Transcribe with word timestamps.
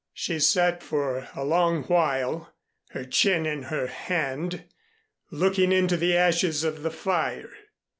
She 0.15 0.39
sat 0.39 0.81
for 0.81 1.27
a 1.35 1.43
long 1.45 1.83
while, 1.83 2.55
her 2.89 3.03
chin 3.05 3.45
in 3.45 3.61
her 3.65 3.85
hand, 3.85 4.63
looking 5.29 5.71
into 5.71 5.95
the 5.95 6.17
ashes 6.17 6.63
of 6.63 6.81
the 6.81 6.89
fire. 6.89 7.51